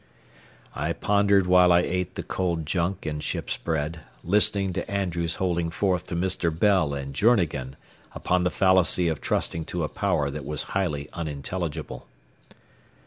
I 0.73 0.93
pondered 0.93 1.45
while 1.45 1.71
I 1.71 1.81
ate 1.81 2.15
the 2.15 2.23
cold 2.23 2.65
junk 2.65 3.05
and 3.05 3.21
ship's 3.23 3.55
bread, 3.57 3.99
listening 4.23 4.73
to 4.73 4.89
Andrews 4.89 5.35
holding 5.35 5.69
forth 5.69 6.07
to 6.07 6.15
Mr. 6.15 6.49
Bell 6.49 6.95
and 6.95 7.13
Journegan 7.13 7.75
upon 8.13 8.43
the 8.43 8.49
fallacy 8.49 9.09
of 9.09 9.21
trusting 9.21 9.65
to 9.65 9.83
a 9.83 9.89
power 9.89 10.31
that 10.31 10.43
was 10.43 10.63
highly 10.73 11.07
unintelligible. 11.13 12.07